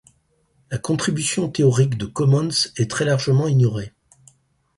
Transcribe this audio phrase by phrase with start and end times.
[0.71, 3.93] La contribution théorique de Commons est très largement ignorée.